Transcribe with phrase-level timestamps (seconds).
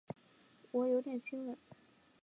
[0.71, 1.55] 我有点心软